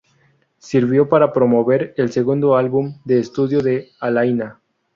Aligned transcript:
Sirvió 0.57 1.09
para 1.09 1.31
promover 1.31 1.93
el 1.95 2.11
segundo 2.11 2.55
álbum 2.57 2.99
de 3.05 3.19
estudio 3.19 3.61
de 3.61 3.89
Alaina. 3.99 4.59